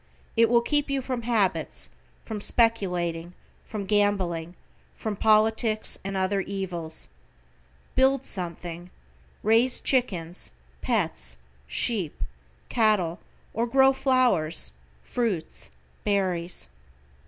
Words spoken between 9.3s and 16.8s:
raise chickens, pets, sheep, cattle, or grow flowers, fruits, berries.